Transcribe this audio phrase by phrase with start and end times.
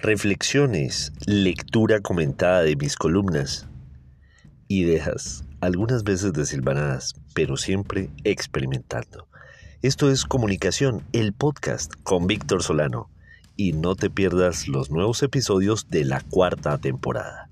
[0.00, 3.66] reflexiones, lectura comentada de mis columnas,
[4.68, 9.26] ideas, algunas veces desilvanadas, pero siempre experimentando.
[9.82, 13.10] Esto es Comunicación, el podcast con Víctor Solano,
[13.56, 17.47] y no te pierdas los nuevos episodios de la cuarta temporada.